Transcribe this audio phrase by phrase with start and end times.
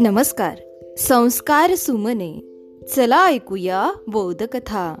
[0.00, 0.58] नमस्कार.
[0.98, 2.40] संस्कार सुमने.
[2.96, 4.98] चला ऐकूया बोधकथा.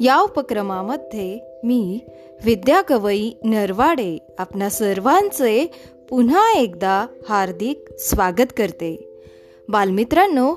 [0.00, 1.98] या उपक्रमामध्ये मी
[2.44, 5.70] विद्या कवई नरवाडे आपणा सर्वांचे
[6.10, 9.22] पुन्हा एकदा हार्दिक स्वागत करते.
[9.68, 10.54] बालमित्रांनो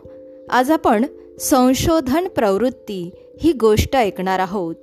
[0.49, 1.05] आज आपण
[1.39, 4.75] संशोधन प्रवृत्ती ही गोष्ट ऐकणार आहोत.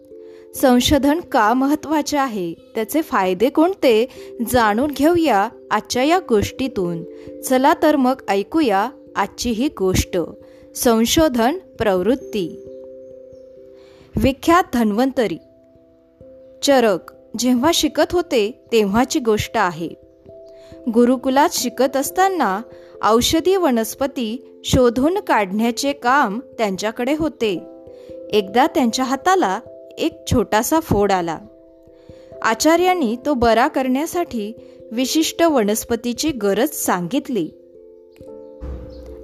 [0.54, 2.54] संशोधन का महत्त्वाचे आहे?
[2.74, 4.08] त्याचे फायदे कोणते?
[4.50, 7.04] जाणून घेऊया आजच्या या गोष्टीतून.
[7.40, 10.18] चला तर मग ऐकूया आजची ही गोष्ट.
[10.76, 12.66] संशोधन प्रवृत्ती.
[14.16, 15.38] विख्यात धन्वंतरी.
[16.62, 19.88] चरक जेव्हा शिकत होते तेव्हाची गोष्ट आहे.
[20.94, 22.60] गुरुकुलात शिकत असताना
[23.02, 27.58] औषधी वनस्पती शोधून काढण्याचे काम त्यांच्याकडे होते.
[28.32, 29.60] एकदा त्यांच्या हाताला
[30.00, 31.38] एक छोटासा फोड आला.
[32.42, 34.52] आचार्यांनी तो बरा करण्यासाठी
[34.92, 37.48] विशिष्ट वनस्पतीची गरज सांगितली.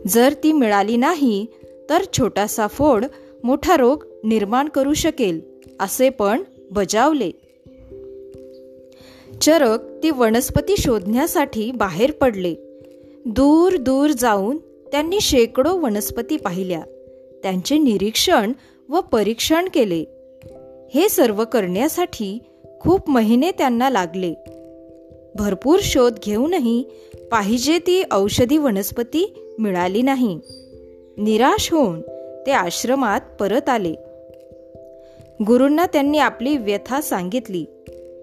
[0.08, 1.46] जर ती मिळाली नाही
[1.90, 3.04] तर छोटासा फोड
[3.44, 5.40] मोठा रोग निर्माण करू शकेल
[5.80, 7.30] असे पण बजावले.
[9.40, 12.54] चरक ती वनस्पती शोधण्यासाठी बाहेर पडले.
[13.26, 14.56] दूर दूर जाऊन
[14.92, 16.82] त्यांनी शेकडो वनस्पती पाहिल्या.
[17.42, 18.52] त्यांचे निरीक्षण
[18.88, 20.04] व परीक्षण केले.
[20.94, 22.38] हे सर्व करण्यासाठी
[22.80, 24.34] खूप महिने त्यांना लागले.
[25.34, 26.84] भरपूर शोध घेऊनही
[27.30, 30.38] पाहिजे ती औषधी वनस्पती मिळाली नाही.
[31.16, 32.00] निराश होऊन
[32.46, 33.94] ते आश्रमात परत आले.
[35.46, 37.64] गुरूंना त्यांनी आपली व्यथा सांगितली.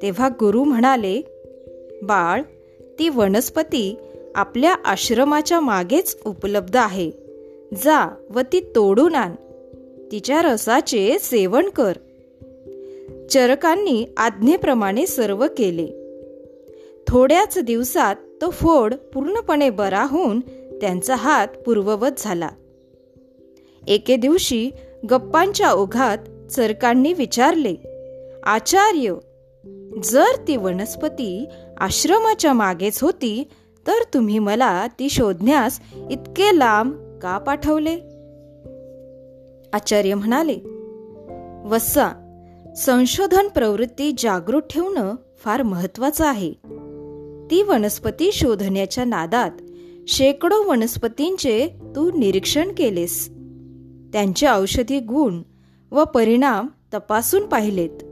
[0.01, 1.21] तेव्हा गुरु म्हणाले
[2.03, 2.41] बाळ
[2.99, 3.95] ती वनस्पती
[4.35, 7.11] आपल्या आश्रमाच्या मागेच उपलब्ध आहे.
[7.73, 9.35] जा व ती तोडून आण.
[10.11, 11.93] तिच्या रसाचे सेवन कर.
[13.29, 15.87] चरकांनी आज्ञेप्रमाणे सर्व केले.
[17.07, 20.39] थोड्याच दिवसात तो फोड पूर्णपणे बरा होऊन
[20.81, 22.49] त्यांचा हात पूर्ववत झाला.
[23.87, 24.71] एके दिवशी
[25.09, 26.17] गप्पांच्या ओघात
[26.51, 27.75] चरकांनी विचारले
[28.43, 29.13] आचार्य
[30.03, 31.45] जर ती वनस्पती
[31.77, 33.47] आश्रमाच्या मागेच होती
[33.87, 35.79] तर तुम्ही मला ती शोधण्यास
[36.09, 37.95] इतके लांब का पाठवले?
[39.73, 40.55] आचार्य म्हणाले
[41.67, 42.22] वस्सा
[42.77, 46.53] संशोधन प्रवृत्ती जागृत ठेवणं फार महत्वाचं आहे.
[47.51, 49.51] ती वनस्पती शोधण्याच्या नादात
[50.07, 53.27] शेकडो वनस्पतींचे तू निरीक्षण केलेस.
[54.13, 55.41] त्यांचे औषधी गुण
[55.91, 58.03] व परिणाम तपासून पाहिलेत.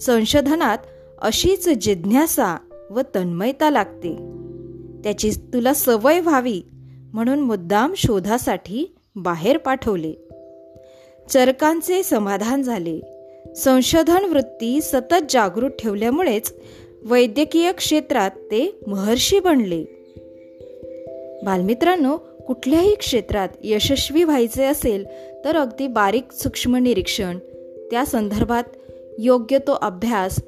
[0.00, 0.78] संशोधनात
[1.22, 2.56] अशीच जिज्ञासा
[2.90, 4.14] व तन्मयता लागते.
[5.04, 6.62] त्याची तुला सवय व्हावी
[7.12, 10.28] म्हणून मुद्दाम शोधासाठी बाहेर पाठवले.
[11.30, 13.17] चरकांचे समाधान झाले.
[13.58, 16.54] संशोधन वृत्ती सतत जागृत ठेवल्यामुळेच
[17.02, 19.84] वैद्यकीय क्षेत्रात ते महर्षी बनले.
[21.44, 22.16] बालमित्रांनो
[22.46, 25.04] कुठल्याही क्षेत्रात यशस्वी व्हायचे असेल
[25.44, 27.38] तर अगदी बारीक सूक्ष्म निरीक्षण.
[27.90, 28.64] त्या संदर्भात
[29.18, 30.38] योग्य तो अभ्यास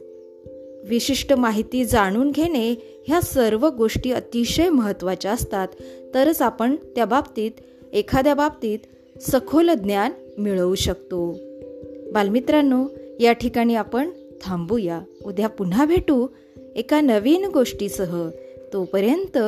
[0.89, 5.69] विशिष्ट माहिती जाणून घेणे ह्या सर्व गोष्टी अतिशय महत्त्वाच्या असतात.
[6.15, 7.51] तरच आपण त्या बाबतीत
[7.93, 8.79] एखाद्या बाबतीत
[9.21, 11.39] सखोल ज्ञान मिळवू शकतो.
[12.13, 12.85] बालमित्रांनो
[13.21, 14.11] या ठिकाणी आपण
[14.43, 15.01] थांबूया.
[15.25, 16.27] उद्या पुन्हा भेटू
[16.77, 18.29] एका नवीन गोष्टीसह.
[18.73, 19.39] तोपर्यंत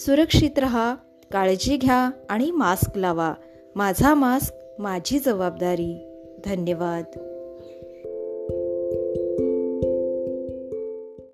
[0.00, 0.94] सुरक्षित रहा
[1.32, 3.34] काळजी घ्या आणि मास्क लावा.
[3.76, 6.06] माझा मास्क माझी जबाबदारी.
[6.44, 7.35] धन्यवाद.